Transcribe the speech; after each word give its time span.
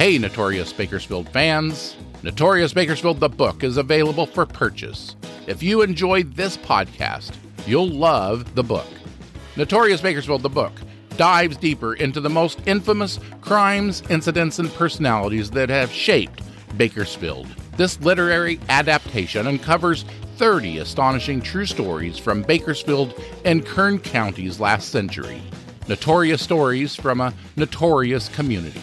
Hey, 0.00 0.16
Notorious 0.16 0.72
Bakersfield 0.72 1.28
fans! 1.28 1.94
Notorious 2.22 2.72
Bakersfield 2.72 3.20
the 3.20 3.28
book 3.28 3.62
is 3.62 3.76
available 3.76 4.26
for 4.26 4.46
purchase. 4.46 5.14
If 5.46 5.62
you 5.62 5.82
enjoyed 5.82 6.34
this 6.34 6.56
podcast, 6.56 7.34
you'll 7.66 7.90
love 7.90 8.54
the 8.54 8.62
book. 8.62 8.88
Notorious 9.56 10.00
Bakersfield 10.00 10.42
the 10.42 10.48
book 10.48 10.72
dives 11.18 11.58
deeper 11.58 11.94
into 11.94 12.20
the 12.20 12.30
most 12.30 12.66
infamous 12.66 13.20
crimes, 13.42 14.02
incidents, 14.08 14.58
and 14.58 14.72
personalities 14.72 15.50
that 15.50 15.68
have 15.68 15.92
shaped 15.92 16.42
Bakersfield. 16.78 17.46
This 17.76 18.00
literary 18.00 18.58
adaptation 18.68 19.46
uncovers 19.46 20.06
30 20.40 20.78
astonishing 20.78 21.38
true 21.38 21.66
stories 21.66 22.16
from 22.16 22.40
Bakersfield 22.40 23.12
and 23.44 23.62
Kern 23.66 23.98
counties 23.98 24.58
last 24.58 24.88
century. 24.88 25.42
Notorious 25.86 26.40
stories 26.40 26.96
from 26.96 27.20
a 27.20 27.34
notorious 27.56 28.30
community. 28.30 28.80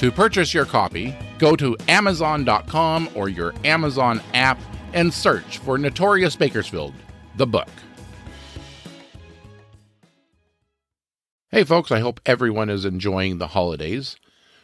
To 0.00 0.12
purchase 0.12 0.52
your 0.52 0.66
copy, 0.66 1.16
go 1.38 1.56
to 1.56 1.78
Amazon.com 1.88 3.08
or 3.14 3.30
your 3.30 3.54
Amazon 3.64 4.20
app 4.34 4.60
and 4.92 5.10
search 5.10 5.56
for 5.56 5.78
Notorious 5.78 6.36
Bakersfield, 6.36 6.92
the 7.38 7.46
book. 7.46 7.70
Hey, 11.50 11.64
folks, 11.64 11.90
I 11.90 12.00
hope 12.00 12.20
everyone 12.26 12.68
is 12.68 12.84
enjoying 12.84 13.38
the 13.38 13.46
holidays. 13.46 14.18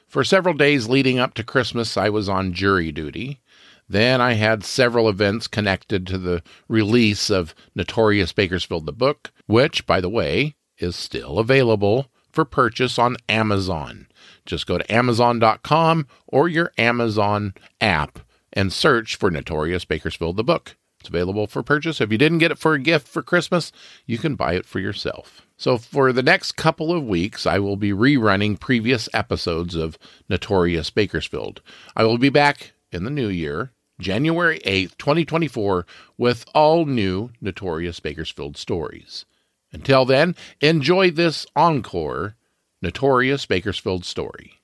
For 0.08 0.22
several 0.22 0.54
days 0.54 0.90
leading 0.90 1.18
up 1.18 1.32
to 1.34 1.42
Christmas, 1.42 1.96
I 1.96 2.10
was 2.10 2.28
on 2.28 2.52
jury 2.52 2.92
duty. 2.92 3.40
Then 3.88 4.20
I 4.20 4.34
had 4.34 4.64
several 4.64 5.08
events 5.08 5.46
connected 5.46 6.06
to 6.06 6.18
the 6.18 6.42
release 6.68 7.30
of 7.30 7.54
Notorious 7.74 8.32
Bakersfield, 8.32 8.86
the 8.86 8.92
book, 8.92 9.32
which, 9.46 9.86
by 9.86 10.00
the 10.00 10.08
way, 10.08 10.54
is 10.78 10.96
still 10.96 11.38
available 11.38 12.06
for 12.30 12.44
purchase 12.44 12.98
on 12.98 13.16
Amazon. 13.28 14.08
Just 14.46 14.66
go 14.66 14.78
to 14.78 14.92
Amazon.com 14.92 16.06
or 16.26 16.48
your 16.48 16.72
Amazon 16.76 17.54
app 17.80 18.18
and 18.52 18.72
search 18.72 19.16
for 19.16 19.30
Notorious 19.30 19.84
Bakersfield 19.84 20.36
the 20.36 20.44
book. 20.44 20.76
It's 21.00 21.08
available 21.10 21.46
for 21.46 21.62
purchase. 21.62 22.00
If 22.00 22.10
you 22.10 22.18
didn't 22.18 22.38
get 22.38 22.50
it 22.50 22.58
for 22.58 22.72
a 22.72 22.78
gift 22.78 23.06
for 23.08 23.22
Christmas, 23.22 23.72
you 24.06 24.16
can 24.16 24.36
buy 24.36 24.54
it 24.54 24.64
for 24.64 24.80
yourself. 24.80 25.46
So, 25.56 25.76
for 25.76 26.12
the 26.12 26.22
next 26.22 26.52
couple 26.52 26.92
of 26.92 27.04
weeks, 27.04 27.46
I 27.46 27.58
will 27.58 27.76
be 27.76 27.92
rerunning 27.92 28.58
previous 28.58 29.08
episodes 29.12 29.74
of 29.74 29.98
Notorious 30.30 30.90
Bakersfield. 30.90 31.60
I 31.94 32.04
will 32.04 32.18
be 32.18 32.30
back 32.30 32.72
in 32.94 33.04
the 33.04 33.10
new 33.10 33.28
year, 33.28 33.72
January 34.00 34.60
8th, 34.60 34.96
2024, 34.96 35.84
with 36.16 36.44
all 36.54 36.86
new 36.86 37.30
Notorious 37.40 38.00
Bakersfield 38.00 38.56
stories. 38.56 39.24
Until 39.72 40.04
then, 40.04 40.36
enjoy 40.60 41.10
this 41.10 41.46
encore 41.56 42.36
Notorious 42.80 43.46
Bakersfield 43.46 44.04
story. 44.04 44.60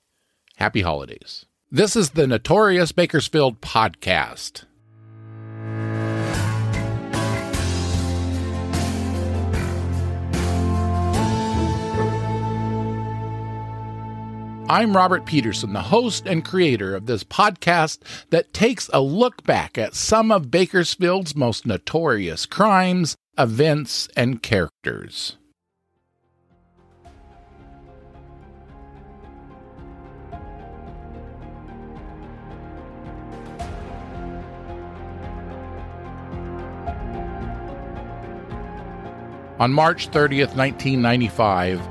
Happy 0.55 0.81
holidays. 0.81 1.45
This 1.69 1.95
is 1.95 2.11
the 2.11 2.27
Notorious 2.27 2.91
Bakersfield 2.91 3.61
podcast. 3.61 4.65
I'm 14.71 14.95
Robert 14.95 15.25
Peterson, 15.25 15.73
the 15.73 15.81
host 15.81 16.25
and 16.25 16.45
creator 16.45 16.95
of 16.95 17.05
this 17.05 17.25
podcast 17.25 17.99
that 18.29 18.53
takes 18.53 18.89
a 18.93 19.01
look 19.01 19.43
back 19.43 19.77
at 19.77 19.95
some 19.95 20.31
of 20.31 20.49
Bakersfield's 20.49 21.35
most 21.35 21.65
notorious 21.65 22.45
crimes, 22.45 23.17
events, 23.37 24.07
and 24.15 24.41
characters. 24.41 25.35
On 39.59 39.73
March 39.73 40.09
30th, 40.11 40.55
1995, 40.55 41.81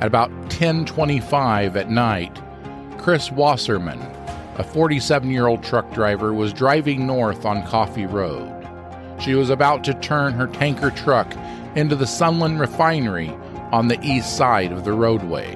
at 0.00 0.06
about 0.06 0.30
10:25 0.50 1.76
at 1.76 1.90
night, 1.90 2.40
Chris 2.98 3.30
Wasserman, 3.30 4.00
a 4.56 4.64
47-year-old 4.64 5.62
truck 5.62 5.90
driver, 5.92 6.32
was 6.32 6.52
driving 6.52 7.06
north 7.06 7.44
on 7.46 7.66
Coffee 7.66 8.06
Road. 8.06 8.52
She 9.18 9.34
was 9.34 9.50
about 9.50 9.84
to 9.84 9.94
turn 9.94 10.32
her 10.32 10.46
tanker 10.46 10.90
truck 10.90 11.34
into 11.74 11.94
the 11.94 12.06
Sunland 12.06 12.60
refinery 12.60 13.30
on 13.72 13.88
the 13.88 14.00
east 14.02 14.36
side 14.36 14.72
of 14.72 14.84
the 14.84 14.92
roadway. 14.92 15.54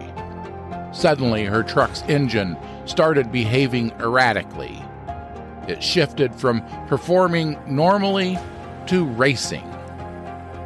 Suddenly, 0.93 1.45
her 1.47 1.63
truck's 1.63 2.03
engine 2.03 2.57
started 2.85 3.33
behaving 3.33 3.91
erratically. 3.99 4.81
It 5.67 5.83
shifted 5.83 6.35
from 6.35 6.63
performing 6.87 7.59
normally 7.67 8.39
to 8.87 9.07
racing. 9.07 9.69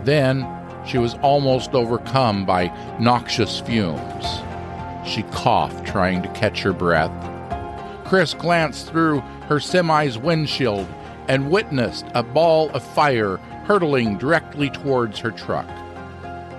Then, 0.03 0.43
she 0.89 0.99
was 0.99 1.15
almost 1.17 1.75
overcome 1.75 2.47
by 2.47 2.73
noxious 2.99 3.61
fumes. 3.61 4.25
She 5.07 5.23
coughed, 5.31 5.87
trying 5.87 6.23
to 6.23 6.29
catch 6.31 6.63
her 6.63 6.73
breath. 6.73 7.13
Chris 8.07 8.33
glanced 8.33 8.89
through 8.89 9.21
her 9.49 9.61
semi's 9.61 10.17
windshield 10.17 10.89
and 11.29 11.51
witnessed 11.51 12.07
a 12.15 12.23
ball 12.23 12.71
of 12.71 12.83
fire 12.83 13.37
hurtling 13.67 14.17
directly 14.17 14.71
towards 14.71 15.19
her 15.19 15.31
truck. 15.31 15.69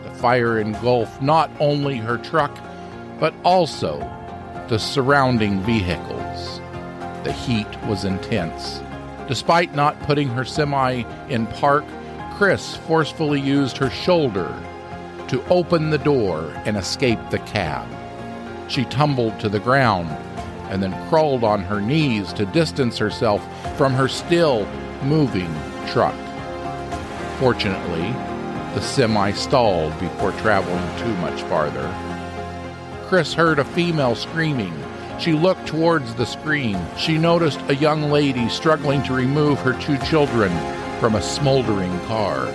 The 0.04 0.12
fire 0.12 0.60
engulfed 0.60 1.22
not 1.24 1.50
only 1.60 1.98
her 1.98 2.20
truck, 2.20 2.56
but 3.20 3.34
also 3.44 4.00
the 4.70 4.78
surrounding 4.78 5.60
vehicles. 5.62 6.62
The 7.24 7.32
heat 7.32 7.68
was 7.88 8.06
intense. 8.06 8.82
Despite 9.28 9.74
not 9.74 10.00
putting 10.02 10.28
her 10.30 10.46
semi 10.46 11.04
in 11.30 11.48
park, 11.48 11.86
Chris 12.40 12.78
forcefully 12.88 13.42
used 13.42 13.76
her 13.76 13.90
shoulder 13.90 14.58
to 15.28 15.44
open 15.48 15.90
the 15.90 15.98
door 15.98 16.54
and 16.64 16.78
escape 16.78 17.20
the 17.30 17.40
cab. 17.40 17.86
She 18.70 18.86
tumbled 18.86 19.42
to 19.42 19.50
the 19.50 19.60
ground 19.60 20.08
and 20.72 20.82
then 20.82 21.10
crawled 21.10 21.44
on 21.44 21.60
her 21.62 21.82
knees 21.82 22.32
to 22.32 22.46
distance 22.46 22.98
herself 22.98 23.46
from 23.78 23.92
her 23.92 24.08
still 24.08 24.66
moving 25.04 25.54
truck. 25.90 26.16
Fortunately, 27.40 28.10
the 28.74 28.80
semi 28.80 29.34
stalled 29.34 30.00
before 30.00 30.32
traveling 30.32 30.98
too 31.04 31.14
much 31.18 31.42
farther. 31.42 31.94
Chris 33.10 33.34
heard 33.34 33.60
a 33.60 33.66
female 33.66 34.16
screaming. 34.16 34.74
She 35.20 35.34
looked 35.34 35.68
towards 35.68 36.16
the 36.16 36.26
screen. 36.26 36.80
She 36.98 37.18
noticed 37.18 37.60
a 37.68 37.76
young 37.76 38.04
lady 38.04 38.48
struggling 38.48 39.04
to 39.04 39.14
remove 39.14 39.60
her 39.60 39.74
two 39.82 39.98
children 40.06 40.54
from 41.00 41.16
a 41.16 41.22
smoldering 41.22 41.98
car. 42.02 42.54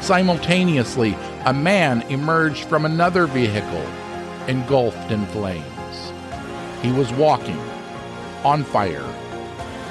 Simultaneously, 0.00 1.16
a 1.46 1.52
man 1.52 2.02
emerged 2.02 2.64
from 2.64 2.84
another 2.84 3.26
vehicle, 3.26 3.86
engulfed 4.46 5.10
in 5.10 5.24
flames. 5.26 6.12
He 6.82 6.92
was 6.92 7.12
walking, 7.12 7.58
on 8.44 8.64
fire, 8.64 9.06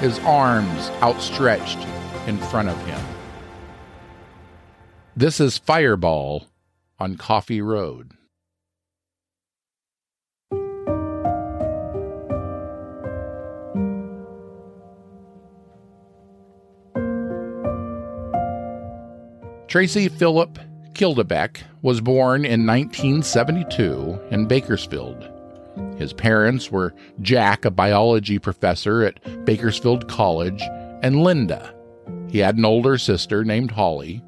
his 0.00 0.18
arms 0.20 0.90
outstretched 1.02 1.78
in 2.26 2.38
front 2.38 2.68
of 2.68 2.86
him. 2.86 3.00
This 5.16 5.40
is 5.40 5.58
Fireball 5.58 6.46
on 6.98 7.16
Coffee 7.16 7.60
Road. 7.60 8.17
Tracy 19.68 20.08
Philip 20.08 20.58
Kildebeck 20.94 21.60
was 21.82 22.00
born 22.00 22.46
in 22.46 22.66
1972 22.66 24.18
in 24.30 24.46
Bakersfield. 24.46 25.28
His 25.98 26.14
parents 26.14 26.70
were 26.70 26.94
Jack, 27.20 27.66
a 27.66 27.70
biology 27.70 28.38
professor 28.38 29.02
at 29.02 29.44
Bakersfield 29.44 30.08
College, 30.08 30.62
and 31.02 31.22
Linda. 31.22 31.74
He 32.30 32.38
had 32.38 32.56
an 32.56 32.64
older 32.64 32.96
sister 32.96 33.44
named 33.44 33.70
Holly. 33.70 34.22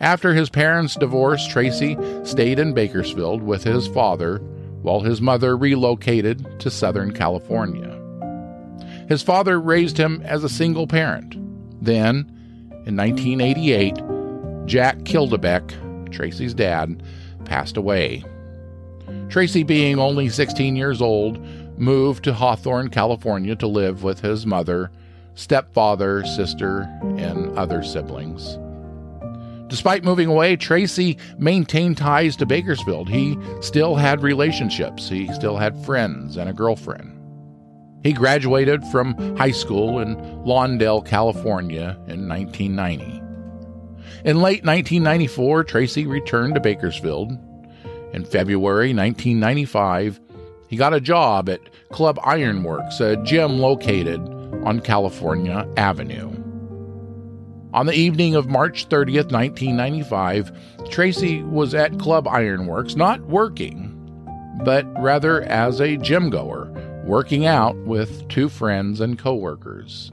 After 0.00 0.32
his 0.32 0.48
parents' 0.48 0.96
divorce, 0.96 1.46
Tracy 1.46 1.98
stayed 2.24 2.58
in 2.58 2.72
Bakersfield 2.72 3.42
with 3.42 3.64
his 3.64 3.86
father 3.86 4.38
while 4.80 5.00
his 5.00 5.20
mother 5.20 5.58
relocated 5.58 6.58
to 6.60 6.70
Southern 6.70 7.12
California. 7.12 8.00
His 9.10 9.22
father 9.22 9.60
raised 9.60 9.98
him 9.98 10.22
as 10.24 10.42
a 10.42 10.48
single 10.48 10.86
parent. 10.86 11.36
Then, 11.84 12.30
in 12.86 12.96
1988, 12.96 14.13
Jack 14.66 14.98
Kildebeck, 15.00 16.10
Tracy's 16.10 16.54
dad, 16.54 17.02
passed 17.44 17.76
away. 17.76 18.24
Tracy, 19.28 19.62
being 19.62 19.98
only 19.98 20.28
16 20.28 20.76
years 20.76 21.02
old, 21.02 21.38
moved 21.78 22.24
to 22.24 22.32
Hawthorne, 22.32 22.88
California 22.88 23.56
to 23.56 23.66
live 23.66 24.02
with 24.02 24.20
his 24.20 24.46
mother, 24.46 24.90
stepfather, 25.34 26.24
sister, 26.24 26.88
and 27.18 27.56
other 27.58 27.82
siblings. 27.82 28.58
Despite 29.68 30.04
moving 30.04 30.28
away, 30.28 30.56
Tracy 30.56 31.18
maintained 31.38 31.96
ties 31.96 32.36
to 32.36 32.46
Bakersfield. 32.46 33.08
He 33.08 33.36
still 33.60 33.96
had 33.96 34.22
relationships, 34.22 35.08
he 35.08 35.32
still 35.32 35.56
had 35.56 35.84
friends 35.84 36.36
and 36.36 36.48
a 36.48 36.52
girlfriend. 36.52 37.10
He 38.04 38.12
graduated 38.12 38.84
from 38.84 39.36
high 39.36 39.50
school 39.50 39.98
in 40.00 40.16
Lawndale, 40.44 41.04
California 41.04 41.96
in 42.06 42.28
1990. 42.28 43.13
In 44.24 44.40
late 44.40 44.64
1994, 44.64 45.64
Tracy 45.64 46.06
returned 46.06 46.54
to 46.54 46.60
Bakersfield. 46.60 47.30
In 48.14 48.24
February 48.24 48.94
1995, 48.94 50.18
he 50.66 50.76
got 50.76 50.94
a 50.94 51.00
job 51.00 51.50
at 51.50 51.60
Club 51.90 52.18
Ironworks, 52.24 53.00
a 53.00 53.16
gym 53.18 53.58
located 53.58 54.20
on 54.64 54.80
California 54.80 55.68
Avenue. 55.76 56.30
On 57.74 57.84
the 57.84 57.92
evening 57.92 58.34
of 58.34 58.48
March 58.48 58.88
30th, 58.88 59.30
1995, 59.30 60.52
Tracy 60.88 61.42
was 61.42 61.74
at 61.74 61.98
Club 61.98 62.26
Ironworks, 62.26 62.96
not 62.96 63.20
working, 63.26 63.90
but 64.64 64.86
rather 65.02 65.42
as 65.42 65.82
a 65.82 65.98
gym 65.98 66.30
goer, 66.30 66.70
working 67.04 67.44
out 67.44 67.76
with 67.84 68.26
two 68.28 68.48
friends 68.48 69.02
and 69.02 69.18
coworkers. 69.18 70.10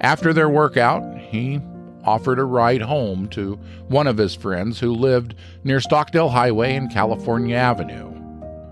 After 0.00 0.32
their 0.32 0.48
workout, 0.48 1.04
he 1.16 1.60
offered 2.04 2.38
a 2.38 2.44
ride 2.44 2.82
home 2.82 3.28
to 3.28 3.54
one 3.88 4.06
of 4.06 4.18
his 4.18 4.34
friends 4.34 4.80
who 4.80 4.92
lived 4.92 5.34
near 5.64 5.80
Stockdale 5.80 6.28
Highway 6.28 6.74
and 6.74 6.90
California 6.90 7.56
Avenue. 7.56 8.10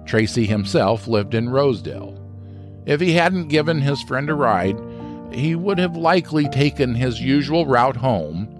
Tracy 0.05 0.47
himself 0.47 1.07
lived 1.07 1.35
in 1.35 1.51
Rosedale. 1.51 2.15
If 2.87 3.01
he 3.01 3.13
hadn't 3.13 3.49
given 3.49 3.81
his 3.81 4.03
friend 4.03 4.31
a 4.31 4.35
ride, 4.35 4.79
he 5.31 5.55
would 5.55 5.79
have 5.79 5.97
likely 5.97 6.49
taken 6.49 6.95
his 6.95 7.21
usual 7.21 7.67
route 7.67 7.97
home 7.97 8.55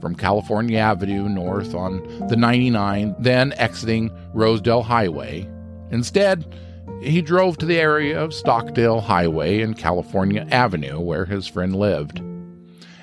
from 0.00 0.14
California 0.14 0.78
Avenue 0.78 1.28
north 1.28 1.74
on 1.74 2.26
the 2.28 2.36
99, 2.36 3.14
then 3.18 3.52
exiting 3.54 4.10
Rosedale 4.32 4.82
Highway. 4.82 5.48
Instead, 5.90 6.52
he 7.00 7.22
drove 7.22 7.58
to 7.58 7.66
the 7.66 7.78
area 7.78 8.20
of 8.20 8.34
Stockdale 8.34 9.00
Highway 9.00 9.60
and 9.60 9.76
California 9.76 10.46
Avenue 10.50 10.98
where 10.98 11.24
his 11.24 11.46
friend 11.46 11.76
lived. 11.76 12.20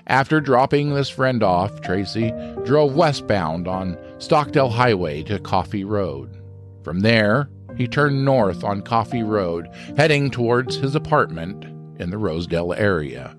After 0.07 0.39
dropping 0.39 0.93
this 0.93 1.09
friend 1.09 1.41
off, 1.41 1.81
Tracy 1.81 2.31
drove 2.63 2.95
westbound 2.95 3.67
on 3.67 3.97
Stockdale 4.19 4.69
Highway 4.69 5.23
to 5.23 5.39
Coffee 5.39 5.83
Road. 5.83 6.41
From 6.83 6.99
there, 6.99 7.49
he 7.75 7.87
turned 7.87 8.23
north 8.23 8.63
on 8.63 8.83
Coffee 8.83 9.23
Road, 9.23 9.67
heading 9.97 10.29
towards 10.29 10.75
his 10.75 10.95
apartment 10.95 11.65
in 11.99 12.11
the 12.11 12.19
Rosedale 12.19 12.73
area. 12.73 13.35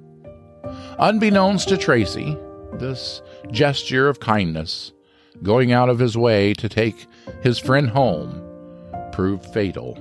Unbeknownst 0.98 1.68
to 1.68 1.76
Tracy, 1.76 2.36
this 2.74 3.22
gesture 3.52 4.08
of 4.08 4.18
kindness, 4.18 4.92
going 5.42 5.70
out 5.70 5.88
of 5.88 6.00
his 6.00 6.18
way 6.18 6.52
to 6.54 6.68
take 6.68 7.06
his 7.42 7.60
friend 7.60 7.88
home, 7.88 8.42
proved 9.12 9.46
fatal. 9.46 9.96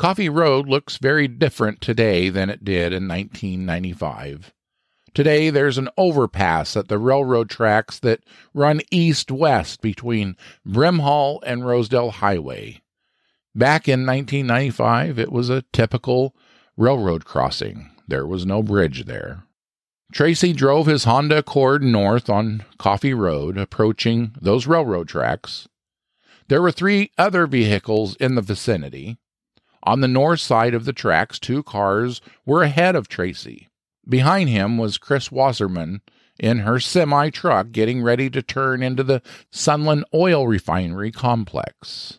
Coffee 0.00 0.30
Road 0.30 0.66
looks 0.66 0.96
very 0.96 1.28
different 1.28 1.82
today 1.82 2.30
than 2.30 2.48
it 2.48 2.64
did 2.64 2.94
in 2.94 3.06
1995. 3.06 4.50
Today, 5.12 5.50
there's 5.50 5.76
an 5.76 5.90
overpass 5.98 6.74
at 6.74 6.88
the 6.88 6.96
railroad 6.96 7.50
tracks 7.50 7.98
that 7.98 8.24
run 8.54 8.80
east 8.90 9.30
west 9.30 9.82
between 9.82 10.38
Brimhall 10.66 11.40
and 11.44 11.66
Rosedale 11.66 12.12
Highway. 12.12 12.80
Back 13.54 13.88
in 13.88 14.06
1995, 14.06 15.18
it 15.18 15.30
was 15.30 15.50
a 15.50 15.64
typical 15.70 16.34
railroad 16.78 17.26
crossing. 17.26 17.90
There 18.08 18.26
was 18.26 18.46
no 18.46 18.62
bridge 18.62 19.04
there. 19.04 19.42
Tracy 20.14 20.54
drove 20.54 20.86
his 20.86 21.04
Honda 21.04 21.36
Accord 21.36 21.82
north 21.82 22.30
on 22.30 22.64
Coffee 22.78 23.12
Road, 23.12 23.58
approaching 23.58 24.34
those 24.40 24.66
railroad 24.66 25.08
tracks. 25.08 25.68
There 26.48 26.62
were 26.62 26.72
three 26.72 27.12
other 27.18 27.46
vehicles 27.46 28.16
in 28.16 28.34
the 28.34 28.40
vicinity. 28.40 29.18
On 29.82 30.00
the 30.00 30.08
north 30.08 30.40
side 30.40 30.74
of 30.74 30.84
the 30.84 30.92
tracks, 30.92 31.38
two 31.38 31.62
cars 31.62 32.20
were 32.44 32.62
ahead 32.62 32.94
of 32.94 33.08
Tracy. 33.08 33.68
Behind 34.08 34.48
him 34.48 34.76
was 34.76 34.98
Chris 34.98 35.32
Wasserman 35.32 36.02
in 36.38 36.60
her 36.60 36.80
semi 36.80 37.30
truck 37.30 37.70
getting 37.70 38.02
ready 38.02 38.28
to 38.30 38.42
turn 38.42 38.82
into 38.82 39.02
the 39.02 39.22
Sunland 39.50 40.04
Oil 40.12 40.46
Refinery 40.46 41.12
complex. 41.12 42.18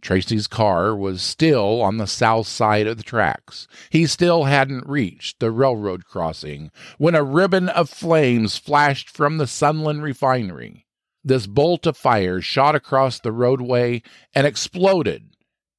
Tracy's 0.00 0.48
car 0.48 0.96
was 0.96 1.22
still 1.22 1.80
on 1.80 1.96
the 1.96 2.08
south 2.08 2.48
side 2.48 2.88
of 2.88 2.96
the 2.96 3.04
tracks. 3.04 3.68
He 3.88 4.04
still 4.06 4.44
hadn't 4.44 4.88
reached 4.88 5.38
the 5.38 5.52
railroad 5.52 6.04
crossing 6.04 6.72
when 6.98 7.14
a 7.14 7.22
ribbon 7.22 7.68
of 7.68 7.88
flames 7.88 8.56
flashed 8.56 9.08
from 9.08 9.38
the 9.38 9.46
Sunland 9.46 10.02
Refinery. 10.02 10.86
This 11.24 11.46
bolt 11.46 11.86
of 11.86 11.96
fire 11.96 12.40
shot 12.40 12.74
across 12.74 13.20
the 13.20 13.30
roadway 13.30 14.02
and 14.34 14.44
exploded 14.44 15.31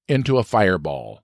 into 0.07 0.37
a 0.37 0.43
fireball. 0.43 1.21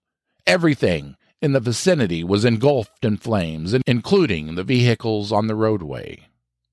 Everything 0.47 1.15
in 1.41 1.53
the 1.53 1.59
vicinity 1.59 2.23
was 2.23 2.45
engulfed 2.45 3.05
in 3.05 3.17
flames, 3.17 3.73
including 3.85 4.55
the 4.55 4.63
vehicles 4.63 5.31
on 5.31 5.47
the 5.47 5.55
roadway. 5.55 6.27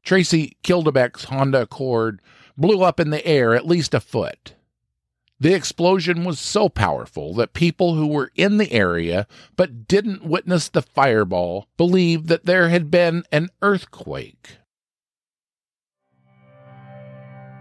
Tracy 0.05 0.57
Kildebeck's 0.63 1.25
Honda 1.25 1.63
Accord 1.63 2.21
blew 2.57 2.83
up 2.83 2.99
in 3.01 3.11
the 3.11 3.27
air 3.27 3.55
at 3.55 3.67
least 3.67 3.95
a 3.95 4.01
foot. 4.01 4.55
The 5.39 5.53
explosion 5.53 6.25
was 6.25 6.41
so 6.41 6.69
powerful 6.69 7.35
that 7.35 7.53
people 7.53 7.95
who 7.95 8.07
were 8.07 8.33
in 8.37 8.57
the 8.57 8.73
area 8.73 9.27
but 9.55 9.87
didn't 9.87 10.25
witness 10.25 10.69
the 10.69 10.81
fireball 10.81 11.69
believed 11.77 12.29
that 12.29 12.47
there 12.47 12.71
had 12.71 12.91
been 12.91 13.25
an 13.31 13.51
earthquake. 13.61 14.57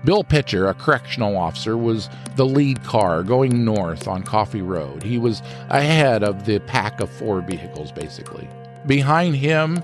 Bill 0.05 0.23
Pitcher, 0.23 0.67
a 0.67 0.73
correctional 0.75 1.35
officer, 1.35 1.77
was 1.77 2.09
the 2.35 2.45
lead 2.45 2.83
car 2.83 3.23
going 3.23 3.65
north 3.65 4.07
on 4.07 4.21
Coffee 4.21 4.61
Road. 4.61 5.01
He 5.01 5.17
was 5.17 5.41
ahead 5.69 6.23
of 6.23 6.45
the 6.45 6.59
pack 6.59 7.01
of 7.01 7.09
four 7.09 7.41
vehicles, 7.41 7.91
basically. 7.91 8.47
Behind 8.85 9.35
him 9.35 9.83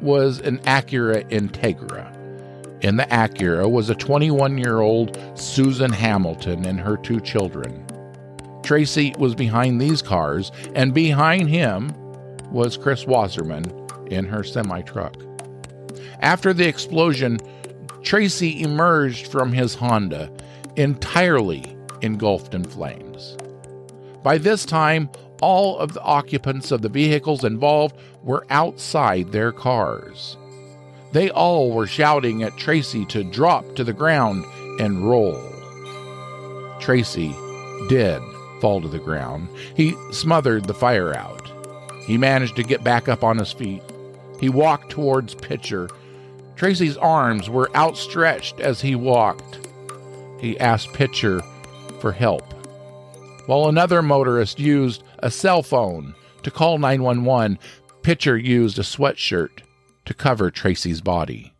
was 0.00 0.40
an 0.40 0.58
Acura 0.60 1.28
Integra. 1.30 2.14
In 2.82 2.96
the 2.96 3.04
Acura 3.04 3.70
was 3.70 3.90
a 3.90 3.94
21 3.94 4.56
year 4.56 4.80
old 4.80 5.18
Susan 5.34 5.92
Hamilton 5.92 6.64
and 6.64 6.80
her 6.80 6.96
two 6.96 7.20
children. 7.20 7.84
Tracy 8.62 9.14
was 9.18 9.34
behind 9.34 9.80
these 9.80 10.00
cars, 10.00 10.50
and 10.74 10.94
behind 10.94 11.48
him 11.48 11.92
was 12.50 12.76
Chris 12.76 13.06
Wasserman 13.06 13.64
in 14.06 14.24
her 14.24 14.42
semi 14.42 14.80
truck. 14.82 15.14
After 16.20 16.52
the 16.52 16.66
explosion, 16.66 17.38
Tracy 18.08 18.62
emerged 18.62 19.26
from 19.26 19.52
his 19.52 19.74
Honda 19.74 20.32
entirely 20.76 21.76
engulfed 22.00 22.54
in 22.54 22.64
flames. 22.64 23.36
By 24.22 24.38
this 24.38 24.64
time, 24.64 25.10
all 25.42 25.78
of 25.78 25.92
the 25.92 26.00
occupants 26.00 26.70
of 26.70 26.80
the 26.80 26.88
vehicles 26.88 27.44
involved 27.44 27.96
were 28.22 28.46
outside 28.48 29.30
their 29.30 29.52
cars. 29.52 30.38
They 31.12 31.28
all 31.28 31.70
were 31.70 31.86
shouting 31.86 32.42
at 32.42 32.56
Tracy 32.56 33.04
to 33.10 33.24
drop 33.24 33.76
to 33.76 33.84
the 33.84 33.92
ground 33.92 34.46
and 34.80 35.06
roll. 35.06 35.44
Tracy 36.80 37.36
did 37.90 38.22
fall 38.62 38.80
to 38.80 38.88
the 38.88 38.98
ground. 38.98 39.50
He 39.76 39.94
smothered 40.12 40.64
the 40.64 40.72
fire 40.72 41.14
out. 41.14 41.52
He 42.06 42.16
managed 42.16 42.56
to 42.56 42.62
get 42.62 42.82
back 42.82 43.06
up 43.06 43.22
on 43.22 43.36
his 43.36 43.52
feet. 43.52 43.82
He 44.40 44.48
walked 44.48 44.88
towards 44.88 45.34
Pitcher 45.34 45.90
Tracy's 46.58 46.96
arms 46.96 47.48
were 47.48 47.70
outstretched 47.76 48.58
as 48.58 48.80
he 48.80 48.96
walked. 48.96 49.60
He 50.40 50.58
asked 50.58 50.92
Pitcher 50.92 51.40
for 52.00 52.10
help, 52.10 52.52
while 53.46 53.68
another 53.68 54.02
motorist 54.02 54.58
used 54.58 55.04
a 55.20 55.30
cell 55.30 55.62
phone 55.62 56.16
to 56.42 56.50
call 56.50 56.78
911. 56.78 57.60
Pitcher 58.02 58.36
used 58.36 58.76
a 58.76 58.82
sweatshirt 58.82 59.60
to 60.04 60.14
cover 60.14 60.50
Tracy's 60.50 61.00
body. 61.00 61.54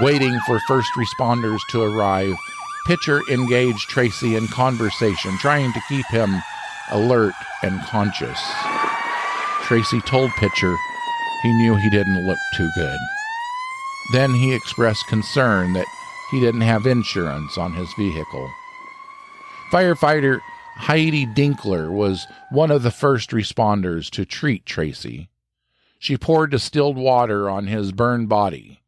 Waiting 0.00 0.38
for 0.46 0.60
first 0.68 0.90
responders 0.98 1.60
to 1.70 1.80
arrive, 1.80 2.36
Pitcher 2.86 3.22
engaged 3.30 3.88
Tracy 3.88 4.36
in 4.36 4.46
conversation, 4.48 5.38
trying 5.38 5.72
to 5.72 5.80
keep 5.88 6.04
him 6.08 6.42
alert 6.90 7.34
and 7.62 7.80
conscious. 7.84 8.38
Tracy 9.62 10.02
told 10.02 10.30
Pitcher 10.32 10.76
he 11.42 11.52
knew 11.52 11.76
he 11.76 11.90
didn't 11.90 12.26
look 12.26 12.38
too 12.56 12.68
good. 12.74 12.98
Then 14.12 14.34
he 14.34 14.54
expressed 14.54 15.06
concern 15.08 15.72
that 15.74 15.86
he 16.30 16.40
didn't 16.40 16.62
have 16.62 16.86
insurance 16.86 17.56
on 17.56 17.74
his 17.74 17.92
vehicle. 17.94 18.50
Firefighter 19.70 20.40
Heidi 20.76 21.26
Dinkler 21.26 21.90
was 21.90 22.26
one 22.50 22.70
of 22.70 22.82
the 22.82 22.90
first 22.90 23.30
responders 23.30 24.10
to 24.10 24.24
treat 24.24 24.64
Tracy. 24.64 25.28
She 25.98 26.16
poured 26.16 26.50
distilled 26.50 26.96
water 26.96 27.50
on 27.50 27.66
his 27.66 27.92
burned 27.92 28.28
body. 28.28 28.80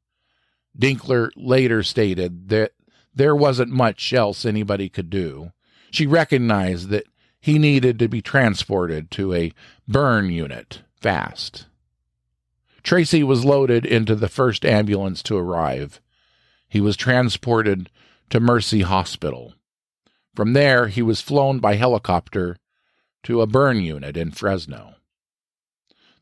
Dinkler 0.76 1.30
later 1.36 1.82
stated 1.82 2.48
that 2.48 2.72
there 3.14 3.36
wasn't 3.36 3.70
much 3.70 4.12
else 4.12 4.44
anybody 4.44 4.88
could 4.88 5.10
do. 5.10 5.52
She 5.90 6.06
recognized 6.06 6.88
that 6.88 7.04
he 7.38 7.58
needed 7.58 7.98
to 7.98 8.08
be 8.08 8.22
transported 8.22 9.10
to 9.12 9.34
a 9.34 9.52
burn 9.86 10.30
unit 10.30 10.80
fast. 11.00 11.66
Tracy 12.82 13.22
was 13.22 13.44
loaded 13.44 13.86
into 13.86 14.14
the 14.14 14.28
first 14.28 14.64
ambulance 14.64 15.22
to 15.24 15.36
arrive. 15.36 16.00
He 16.68 16.80
was 16.80 16.96
transported 16.96 17.90
to 18.30 18.40
Mercy 18.40 18.82
Hospital. 18.82 19.54
From 20.34 20.52
there, 20.52 20.88
he 20.88 21.02
was 21.02 21.20
flown 21.20 21.58
by 21.58 21.74
helicopter 21.74 22.56
to 23.24 23.40
a 23.40 23.46
burn 23.46 23.80
unit 23.80 24.16
in 24.16 24.30
Fresno. 24.30 24.94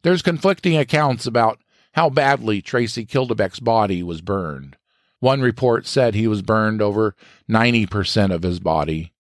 There's 0.03 0.23
conflicting 0.23 0.77
accounts 0.77 1.27
about 1.27 1.61
how 1.93 2.11
badly 2.11 2.63
Tracy 2.63 3.05
Kildebeck's 3.05 3.61
body 3.61 4.03
was 4.03 4.21
burned. 4.21 4.77
One 5.19 5.41
report 5.41 5.87
said 5.87 6.15
he 6.15 6.27
was 6.27 6.43
burned 6.43 6.81
over 6.81 7.15
90% 7.49 8.33
of 8.33 8.43
his 8.43 8.59
body. 8.59 9.13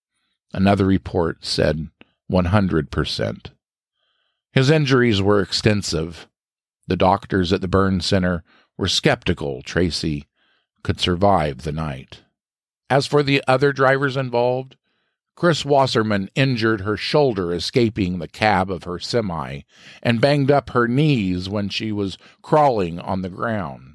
Another 0.52 0.86
report 0.86 1.44
said 1.44 1.88
100%. 2.30 3.46
His 4.52 4.70
injuries 4.70 5.22
were 5.22 5.40
extensive. 5.40 6.26
The 6.90 6.96
doctors 6.96 7.52
at 7.52 7.60
the 7.60 7.68
burn 7.68 8.00
center 8.00 8.42
were 8.76 8.88
skeptical 8.88 9.62
Tracy 9.62 10.26
could 10.82 10.98
survive 10.98 11.58
the 11.58 11.70
night. 11.70 12.22
As 12.90 13.06
for 13.06 13.22
the 13.22 13.44
other 13.46 13.72
drivers 13.72 14.16
involved, 14.16 14.76
Chris 15.36 15.64
Wasserman 15.64 16.30
injured 16.34 16.80
her 16.80 16.96
shoulder 16.96 17.54
escaping 17.54 18.18
the 18.18 18.26
cab 18.26 18.72
of 18.72 18.82
her 18.82 18.98
semi 18.98 19.60
and 20.02 20.20
banged 20.20 20.50
up 20.50 20.70
her 20.70 20.88
knees 20.88 21.48
when 21.48 21.68
she 21.68 21.92
was 21.92 22.18
crawling 22.42 22.98
on 22.98 23.22
the 23.22 23.28
ground. 23.28 23.94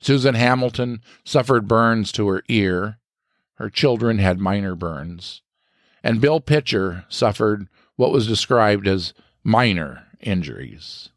Susan 0.00 0.36
Hamilton 0.36 1.00
suffered 1.24 1.66
burns 1.66 2.12
to 2.12 2.28
her 2.28 2.44
ear. 2.46 3.00
Her 3.54 3.68
children 3.68 4.18
had 4.18 4.38
minor 4.38 4.76
burns. 4.76 5.42
And 6.04 6.20
Bill 6.20 6.38
Pitcher 6.38 7.06
suffered 7.08 7.66
what 7.96 8.12
was 8.12 8.28
described 8.28 8.86
as 8.86 9.14
minor 9.42 10.06
injuries. 10.20 11.08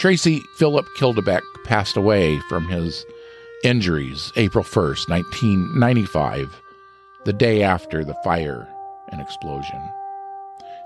Tracy 0.00 0.40
Philip 0.54 0.86
Kildebeck 0.96 1.42
passed 1.64 1.94
away 1.94 2.40
from 2.48 2.66
his 2.66 3.04
injuries 3.62 4.32
April 4.36 4.64
1st, 4.64 5.10
1995, 5.10 6.58
the 7.26 7.34
day 7.34 7.62
after 7.62 8.02
the 8.02 8.16
fire 8.24 8.66
and 9.10 9.20
explosion. 9.20 9.78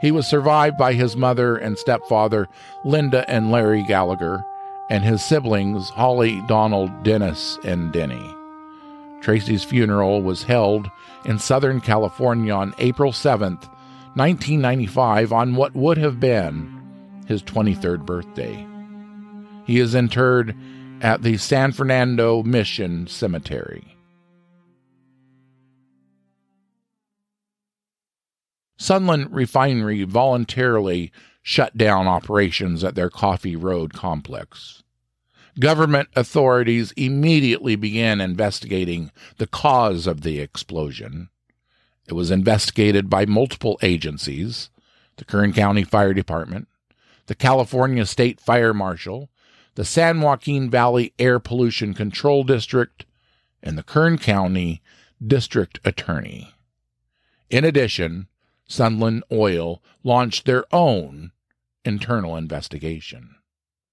He 0.01 0.11
was 0.11 0.27
survived 0.27 0.77
by 0.77 0.95
his 0.95 1.17
mother 1.17 1.57
and 1.57 1.79
stepfather, 1.79 2.49
Linda 2.85 3.25
and 3.31 3.53
Larry 3.53 3.85
Gallagher, 3.87 4.45
and 4.91 5.05
his 5.05 5.25
siblings, 5.25 5.91
Holly, 5.91 6.43
Donald, 6.49 6.91
Dennis, 7.05 7.57
and 7.63 7.93
Denny. 7.93 8.35
Tracy's 9.21 9.63
funeral 9.63 10.23
was 10.23 10.43
held 10.43 10.91
in 11.25 11.39
Southern 11.39 11.81
California 11.81 12.53
on 12.53 12.75
April 12.79 13.13
7th, 13.13 13.69
1995, 14.17 15.33
on 15.33 15.55
what 15.55 15.73
would 15.77 15.99
have 15.99 16.19
been 16.19 16.83
his 17.29 17.45
23rd 17.45 18.05
birthday. 18.05 18.67
He 19.65 19.79
is 19.79 19.95
interred 19.95 20.55
at 21.01 21.23
the 21.23 21.37
San 21.37 21.73
Fernando 21.73 22.43
Mission 22.43 23.07
Cemetery. 23.07 23.97
Sunland 28.77 29.35
Refinery 29.35 30.03
voluntarily 30.05 31.11
shut 31.43 31.77
down 31.77 32.07
operations 32.07 32.85
at 32.85 32.95
their 32.95 33.09
Coffee 33.11 33.57
Road 33.57 33.93
complex. 33.93 34.83
Government 35.59 36.09
authorities 36.17 36.93
immediately 36.93 37.77
began 37.77 38.21
investigating 38.21 39.11
the 39.39 39.47
cause 39.47 40.07
of 40.07 40.23
the 40.23 40.41
explosion. 40.41 41.29
It 42.07 42.15
was 42.15 42.31
investigated 42.31 43.09
by 43.09 43.25
multiple 43.25 43.79
agencies 43.83 44.71
the 45.17 45.25
Kern 45.25 45.53
County 45.53 45.85
Fire 45.85 46.13
Department, 46.13 46.67
the 47.27 47.37
California 47.37 48.05
State 48.05 48.41
Fire 48.41 48.75
Marshal, 48.75 49.31
the 49.75 49.85
San 49.85 50.21
Joaquin 50.21 50.71
Valley 50.71 51.13
Air 51.19 51.39
Pollution 51.39 51.95
Control 51.95 52.45
District, 52.45 53.05
and 53.63 53.77
the 53.77 53.83
Kern 53.83 54.19
County 54.19 54.83
District 55.25 55.81
Attorney. 55.85 56.55
In 57.51 57.65
addition, 57.65 58.29
Sunland 58.67 59.25
Oil 59.33 59.83
launched 60.03 60.45
their 60.45 60.65
own 60.73 61.33
internal 61.85 62.37
investigation. 62.37 63.37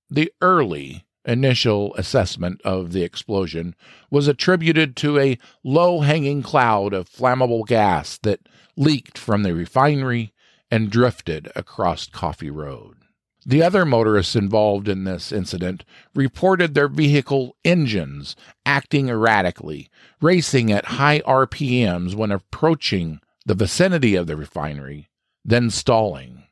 The 0.10 0.32
early 0.42 1.06
initial 1.26 1.94
assessment 1.96 2.62
of 2.64 2.92
the 2.92 3.04
explosion 3.04 3.76
was 4.10 4.28
attributed 4.28 4.96
to 4.98 5.20
a 5.20 5.38
low 5.64 6.02
hanging 6.02 6.42
cloud 6.42 6.94
of 6.94 7.10
flammable 7.10 7.66
gas 7.66 8.18
that 8.20 8.40
leaked 8.76 9.18
from 9.18 9.44
the 9.44 9.54
refinery 9.54 10.34
and 10.70 10.90
drifted 10.90 11.52
across 11.56 12.08
Coffee 12.08 12.50
Road. 12.50 12.98
The 13.46 13.64
other 13.64 13.86
motorists 13.86 14.36
involved 14.36 14.88
in 14.88 15.04
this 15.04 15.32
incident 15.32 15.84
reported 16.14 16.74
their 16.74 16.88
vehicle 16.88 17.56
engines 17.66 18.36
acting 18.66 19.10
erratically, 19.10 19.90
racing 20.22 20.72
at 20.72 20.86
high 20.86 21.22
RPMs 21.22 22.14
when 22.14 22.32
approaching 22.32 23.20
the 23.46 23.56
vicinity 23.56 24.16
of 24.16 24.28
the 24.28 24.38
refinery, 24.38 25.10
then 25.44 25.72
stalling. 25.72 26.44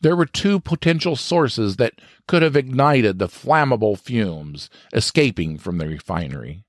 There 0.00 0.14
were 0.14 0.26
two 0.26 0.60
potential 0.60 1.16
sources 1.16 1.76
that 1.76 2.00
could 2.28 2.42
have 2.42 2.56
ignited 2.56 3.18
the 3.18 3.28
flammable 3.28 3.98
fumes 3.98 4.70
escaping 4.92 5.58
from 5.58 5.78
the 5.78 5.88
refinery. 5.88 6.64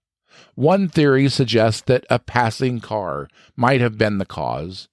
One 0.56 0.90
theory 0.90 1.30
suggests 1.30 1.82
that 1.82 2.06
a 2.10 2.20
passing 2.20 2.80
car 2.80 3.30
might 3.56 3.82
have 3.82 3.98
been 3.98 4.18
the 4.18 4.26
cause, 4.26 4.90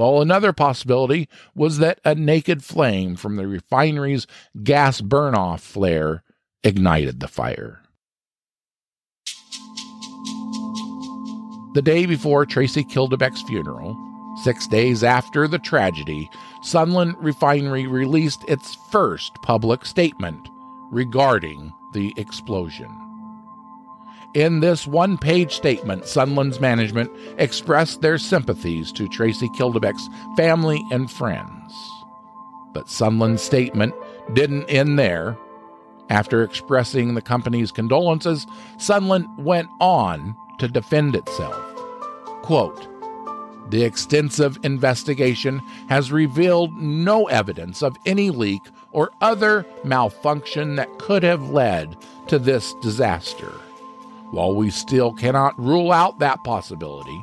well, 0.00 0.22
another 0.22 0.54
possibility 0.54 1.28
was 1.54 1.76
that 1.76 2.00
a 2.06 2.14
naked 2.14 2.64
flame 2.64 3.16
from 3.16 3.36
the 3.36 3.46
refinery's 3.46 4.26
gas 4.62 5.02
burn 5.02 5.34
off 5.34 5.60
flare 5.60 6.22
ignited 6.64 7.20
the 7.20 7.28
fire. 7.28 7.82
The 11.74 11.82
day 11.82 12.06
before 12.06 12.46
Tracy 12.46 12.82
Kildebeck's 12.82 13.42
funeral, 13.42 13.94
six 14.42 14.66
days 14.66 15.04
after 15.04 15.46
the 15.46 15.58
tragedy, 15.58 16.30
Sunland 16.62 17.14
Refinery 17.18 17.86
released 17.86 18.42
its 18.48 18.78
first 18.90 19.34
public 19.42 19.84
statement 19.84 20.48
regarding 20.90 21.70
the 21.92 22.14
explosion. 22.16 23.09
In 24.34 24.60
this 24.60 24.86
one 24.86 25.18
page 25.18 25.54
statement, 25.54 26.06
Sunland's 26.06 26.60
management 26.60 27.10
expressed 27.36 28.00
their 28.00 28.16
sympathies 28.16 28.92
to 28.92 29.08
Tracy 29.08 29.48
Kildebeck's 29.48 30.08
family 30.36 30.84
and 30.92 31.10
friends. 31.10 31.90
But 32.72 32.88
Sunland's 32.88 33.42
statement 33.42 33.92
didn't 34.32 34.66
end 34.66 35.00
there. 35.00 35.36
After 36.10 36.44
expressing 36.44 37.14
the 37.14 37.22
company's 37.22 37.72
condolences, 37.72 38.46
Sunland 38.78 39.26
went 39.36 39.68
on 39.80 40.36
to 40.60 40.68
defend 40.68 41.16
itself. 41.16 41.60
Quote, 42.42 42.86
the 43.70 43.82
extensive 43.82 44.58
investigation 44.62 45.60
has 45.88 46.12
revealed 46.12 46.72
no 46.76 47.26
evidence 47.26 47.82
of 47.82 47.96
any 48.06 48.30
leak 48.30 48.62
or 48.92 49.10
other 49.20 49.66
malfunction 49.82 50.76
that 50.76 50.98
could 51.00 51.24
have 51.24 51.50
led 51.50 51.96
to 52.28 52.38
this 52.38 52.74
disaster. 52.74 53.52
While 54.30 54.54
we 54.54 54.70
still 54.70 55.12
cannot 55.12 55.58
rule 55.58 55.90
out 55.90 56.20
that 56.20 56.44
possibility, 56.44 57.22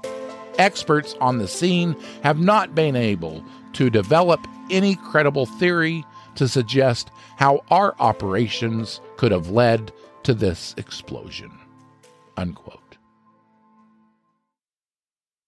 experts 0.57 1.15
on 1.21 1.37
the 1.37 1.47
scene 1.47 1.95
have 2.23 2.39
not 2.39 2.75
been 2.75 2.95
able 2.95 3.43
to 3.73 3.89
develop 3.89 4.45
any 4.69 4.95
credible 4.95 5.45
theory 5.45 6.05
to 6.35 6.47
suggest 6.47 7.09
how 7.37 7.63
our 7.71 7.95
operations 7.99 8.99
could 9.15 9.31
have 9.31 9.49
led 9.49 9.93
to 10.23 10.33
this 10.33 10.75
explosion. 10.77 11.51
Unquote. 12.35 12.97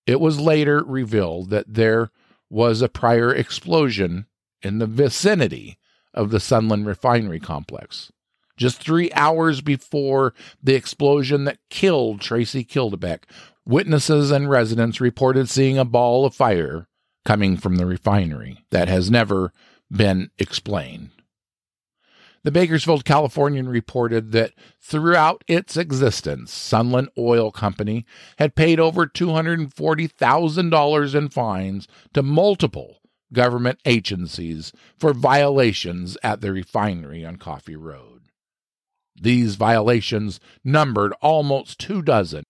It 0.07 0.21
was 0.21 0.39
later 0.39 0.83
revealed 0.83 1.49
that 1.49 1.73
there 1.73 2.09
was 2.49 2.81
a 2.81 2.89
prior 2.89 3.33
explosion 3.33 4.25
in 4.61 4.79
the 4.79 4.87
vicinity 4.87 5.77
of 6.13 6.31
the 6.31 6.39
Sunland 6.39 6.87
refinery 6.87 7.39
complex 7.39 8.11
just 8.59 8.83
three 8.83 9.11
hours 9.13 9.61
before 9.61 10.35
the 10.61 10.75
explosion 10.75 11.45
that 11.45 11.57
killed 11.69 12.21
Tracy 12.21 12.63
Kildebeck. 12.63 13.23
Witnesses 13.65 14.29
and 14.29 14.49
residents 14.49 15.01
reported 15.01 15.49
seeing 15.49 15.77
a 15.77 15.85
ball 15.85 16.25
of 16.25 16.35
fire 16.35 16.87
coming 17.25 17.57
from 17.57 17.77
the 17.77 17.85
refinery 17.85 18.65
that 18.69 18.87
has 18.87 19.09
never 19.09 19.51
been 19.89 20.29
explained. 20.37 21.09
The 22.43 22.51
Bakersfield 22.51 23.05
Californian 23.05 23.67
reported 23.67 24.31
that 24.31 24.53
throughout 24.81 25.43
its 25.47 25.75
existence, 25.75 26.53
Sunland 26.53 27.09
Oil 27.17 27.51
Company 27.51 28.05
had 28.37 28.55
paid 28.55 28.79
over 28.79 29.05
$240,000 29.05 31.15
in 31.15 31.29
fines 31.29 31.87
to 32.13 32.23
multiple 32.23 33.01
government 33.33 33.79
agencies 33.85 34.71
for 34.97 35.13
violations 35.13 36.17
at 36.23 36.39
the 36.41 36.53
refinery 36.53 37.25
on 37.25 37.35
Coffee 37.35 37.75
Road. 37.75 38.18
These 39.21 39.55
violations 39.55 40.39
numbered 40.63 41.13
almost 41.21 41.79
two 41.79 42.01
dozen. 42.01 42.43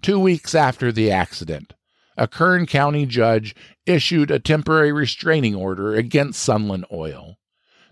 Two 0.00 0.18
weeks 0.18 0.54
after 0.54 0.90
the 0.90 1.10
accident, 1.10 1.74
a 2.16 2.26
Kern 2.26 2.66
County 2.66 3.06
judge 3.06 3.54
issued 3.86 4.30
a 4.30 4.38
temporary 4.38 4.92
restraining 4.92 5.54
order 5.54 5.94
against 5.94 6.42
Sunland 6.42 6.86
Oil. 6.92 7.36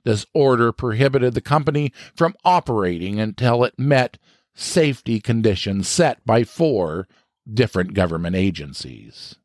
This 0.04 0.26
order 0.34 0.72
prohibited 0.72 1.34
the 1.34 1.40
company 1.40 1.92
from 2.14 2.34
operating 2.44 3.20
until 3.20 3.64
it 3.64 3.78
met 3.78 4.18
safety 4.54 5.20
conditions 5.20 5.88
set 5.88 6.24
by 6.24 6.44
four 6.44 7.06
different 7.52 7.94
government 7.94 8.36
agencies. 8.36 9.36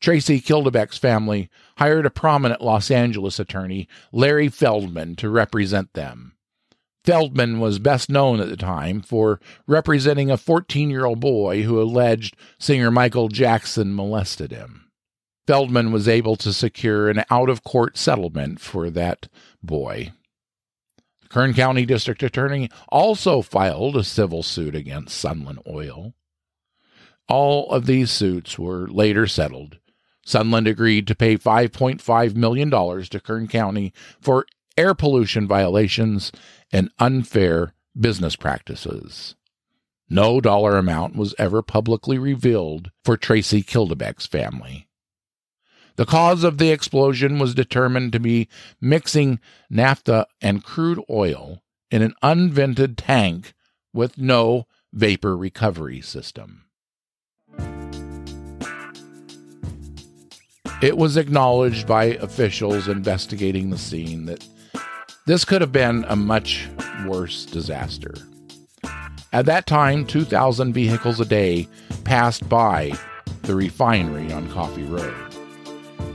Tracy 0.00 0.40
Kildebeck's 0.40 0.98
family 0.98 1.48
hired 1.78 2.06
a 2.06 2.10
prominent 2.10 2.60
Los 2.60 2.90
Angeles 2.90 3.40
attorney, 3.40 3.88
Larry 4.12 4.48
Feldman, 4.48 5.16
to 5.16 5.28
represent 5.28 5.92
them. 5.94 6.35
Feldman 7.06 7.60
was 7.60 7.78
best 7.78 8.10
known 8.10 8.40
at 8.40 8.48
the 8.48 8.56
time 8.56 9.00
for 9.00 9.40
representing 9.68 10.28
a 10.28 10.36
14 10.36 10.90
year 10.90 11.04
old 11.04 11.20
boy 11.20 11.62
who 11.62 11.80
alleged 11.80 12.36
singer 12.58 12.90
Michael 12.90 13.28
Jackson 13.28 13.94
molested 13.94 14.50
him. 14.50 14.90
Feldman 15.46 15.92
was 15.92 16.08
able 16.08 16.34
to 16.36 16.52
secure 16.52 17.08
an 17.08 17.22
out 17.30 17.48
of 17.48 17.62
court 17.62 17.96
settlement 17.96 18.60
for 18.60 18.90
that 18.90 19.28
boy. 19.62 20.12
The 21.22 21.28
Kern 21.28 21.54
County 21.54 21.86
District 21.86 22.22
Attorney 22.24 22.68
also 22.88 23.40
filed 23.40 23.96
a 23.96 24.02
civil 24.02 24.42
suit 24.42 24.74
against 24.74 25.16
Sunland 25.16 25.60
Oil. 25.68 26.14
All 27.28 27.70
of 27.70 27.86
these 27.86 28.10
suits 28.10 28.58
were 28.58 28.88
later 28.88 29.28
settled. 29.28 29.78
Sunland 30.24 30.66
agreed 30.66 31.06
to 31.06 31.14
pay 31.14 31.38
$5.5 31.38 32.34
million 32.34 32.68
to 32.70 33.20
Kern 33.20 33.46
County 33.46 33.92
for 34.20 34.44
air 34.76 34.94
pollution 34.94 35.46
violations 35.46 36.32
and 36.72 36.90
unfair 36.98 37.74
business 37.98 38.36
practices. 38.36 39.34
No 40.08 40.40
dollar 40.40 40.76
amount 40.76 41.16
was 41.16 41.34
ever 41.38 41.62
publicly 41.62 42.18
revealed 42.18 42.90
for 43.04 43.16
Tracy 43.16 43.62
Kildebeck's 43.62 44.26
family. 44.26 44.88
The 45.96 46.06
cause 46.06 46.44
of 46.44 46.58
the 46.58 46.70
explosion 46.70 47.38
was 47.38 47.54
determined 47.54 48.12
to 48.12 48.20
be 48.20 48.48
mixing 48.80 49.40
naphtha 49.70 50.26
and 50.40 50.62
crude 50.62 51.02
oil 51.08 51.62
in 51.90 52.02
an 52.02 52.14
unvented 52.22 52.96
tank 52.96 53.54
with 53.92 54.18
no 54.18 54.66
vapor 54.92 55.36
recovery 55.36 56.02
system. 56.02 56.66
It 60.82 60.98
was 60.98 61.16
acknowledged 61.16 61.86
by 61.86 62.04
officials 62.04 62.86
investigating 62.86 63.70
the 63.70 63.78
scene 63.78 64.26
that 64.26 64.46
this 65.26 65.44
could 65.44 65.60
have 65.60 65.72
been 65.72 66.04
a 66.08 66.16
much 66.16 66.68
worse 67.04 67.44
disaster. 67.44 68.14
At 69.32 69.46
that 69.46 69.66
time, 69.66 70.06
2,000 70.06 70.72
vehicles 70.72 71.20
a 71.20 71.24
day 71.24 71.68
passed 72.04 72.48
by 72.48 72.92
the 73.42 73.54
refinery 73.54 74.32
on 74.32 74.50
Coffee 74.50 74.84
Road. 74.84 75.14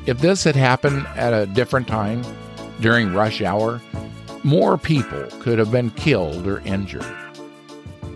If 0.06 0.20
this 0.20 0.44
had 0.44 0.56
happened 0.56 1.06
at 1.16 1.34
a 1.34 1.46
different 1.46 1.88
time, 1.88 2.24
during 2.80 3.14
rush 3.14 3.42
hour, 3.42 3.82
more 4.44 4.78
people 4.78 5.24
could 5.40 5.60
have 5.60 5.72
been 5.72 5.92
killed 5.92 6.48
or 6.48 6.62
injured. 6.62 7.06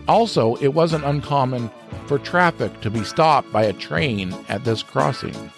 Also, 0.08 0.56
it 0.56 0.68
wasn't 0.68 1.04
uncommon 1.04 1.70
for 2.06 2.18
traffic 2.18 2.80
to 2.80 2.90
be 2.90 3.04
stopped 3.04 3.52
by 3.52 3.64
a 3.64 3.72
train 3.72 4.34
at 4.48 4.64
this 4.64 4.82
crossing. 4.82 5.52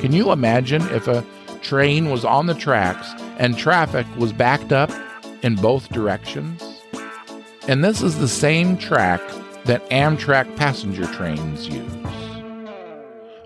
Can 0.00 0.12
you 0.12 0.32
imagine 0.32 0.82
if 0.88 1.06
a 1.08 1.24
train 1.60 2.10
was 2.10 2.24
on 2.24 2.46
the 2.46 2.54
tracks 2.54 3.12
and 3.38 3.56
traffic 3.56 4.06
was 4.16 4.32
backed 4.32 4.72
up 4.72 4.90
in 5.42 5.56
both 5.56 5.88
directions. 5.90 6.62
And 7.68 7.84
this 7.84 8.02
is 8.02 8.18
the 8.18 8.28
same 8.28 8.76
track 8.76 9.20
that 9.64 9.88
Amtrak 9.90 10.56
passenger 10.56 11.06
trains 11.06 11.68
use. 11.68 11.92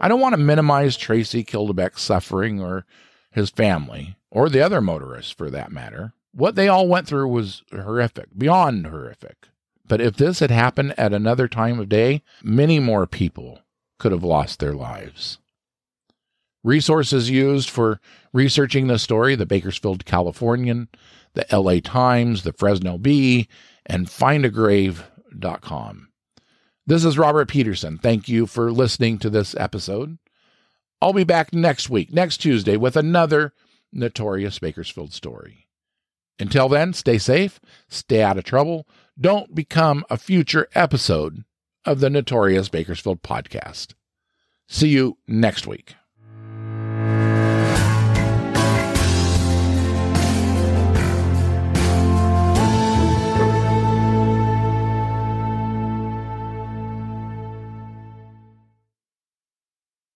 I 0.00 0.08
don't 0.08 0.20
want 0.20 0.34
to 0.34 0.38
minimize 0.38 0.96
Tracy 0.96 1.44
Kildebeck's 1.44 2.02
suffering 2.02 2.60
or 2.60 2.84
his 3.30 3.50
family, 3.50 4.16
or 4.30 4.48
the 4.48 4.62
other 4.62 4.80
motorists 4.80 5.30
for 5.30 5.50
that 5.50 5.70
matter. 5.70 6.14
What 6.32 6.54
they 6.54 6.68
all 6.68 6.88
went 6.88 7.06
through 7.06 7.28
was 7.28 7.62
horrific, 7.70 8.28
beyond 8.36 8.86
horrific. 8.86 9.48
But 9.86 10.00
if 10.00 10.16
this 10.16 10.40
had 10.40 10.50
happened 10.50 10.94
at 10.98 11.12
another 11.12 11.46
time 11.48 11.78
of 11.78 11.88
day, 11.88 12.22
many 12.42 12.80
more 12.80 13.06
people 13.06 13.60
could 13.98 14.12
have 14.12 14.24
lost 14.24 14.58
their 14.58 14.74
lives. 14.74 15.38
Resources 16.64 17.30
used 17.30 17.70
for 17.70 18.00
researching 18.36 18.86
the 18.86 18.98
story 18.98 19.34
the 19.34 19.46
Bakersfield 19.46 20.04
Californian, 20.04 20.88
the 21.32 21.46
LA 21.50 21.80
Times, 21.80 22.42
the 22.42 22.52
Fresno 22.52 22.98
Bee, 22.98 23.48
and 23.86 24.06
findagrave.com. 24.06 26.08
This 26.86 27.04
is 27.04 27.18
Robert 27.18 27.48
Peterson. 27.48 27.98
Thank 27.98 28.28
you 28.28 28.46
for 28.46 28.70
listening 28.70 29.18
to 29.18 29.30
this 29.30 29.56
episode. 29.56 30.18
I'll 31.00 31.14
be 31.14 31.24
back 31.24 31.54
next 31.54 31.88
week, 31.88 32.12
next 32.12 32.36
Tuesday, 32.36 32.76
with 32.76 32.96
another 32.96 33.54
notorious 33.90 34.58
Bakersfield 34.58 35.14
story. 35.14 35.66
Until 36.38 36.68
then, 36.68 36.92
stay 36.92 37.16
safe, 37.16 37.58
stay 37.88 38.22
out 38.22 38.36
of 38.36 38.44
trouble, 38.44 38.86
don't 39.18 39.54
become 39.54 40.04
a 40.10 40.18
future 40.18 40.68
episode 40.74 41.44
of 41.86 42.00
the 42.00 42.10
Notorious 42.10 42.68
Bakersfield 42.68 43.22
podcast. 43.22 43.94
See 44.68 44.88
you 44.88 45.16
next 45.26 45.66
week. 45.66 45.94